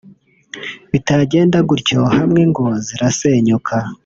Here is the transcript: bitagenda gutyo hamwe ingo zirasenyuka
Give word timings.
bitagenda 0.91 1.57
gutyo 1.69 1.99
hamwe 2.15 2.39
ingo 2.45 2.65
zirasenyuka 2.85 3.75